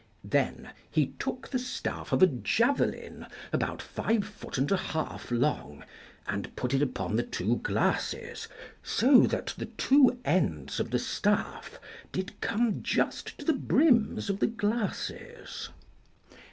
Then 0.23 0.71
he 0.89 1.13
took 1.19 1.47
the 1.49 1.59
staff 1.59 2.11
of 2.11 2.23
a 2.23 2.25
javelin, 2.25 3.27
about 3.53 3.83
five 3.83 4.25
foot 4.25 4.57
and 4.57 4.71
a 4.71 4.75
half 4.75 5.29
long, 5.29 5.83
and 6.25 6.55
put 6.55 6.73
it 6.73 6.81
upon 6.81 7.15
the 7.17 7.21
two 7.21 7.57
glasses, 7.57 8.47
so 8.81 9.27
that 9.27 9.53
the 9.59 9.67
two 9.67 10.17
ends 10.25 10.79
of 10.79 10.89
the 10.89 10.97
staff 10.97 11.79
did 12.11 12.41
come 12.41 12.81
just 12.81 13.37
to 13.37 13.45
the 13.45 13.53
brims 13.53 14.27
of 14.27 14.39
the 14.39 14.47
glasses. 14.47 15.69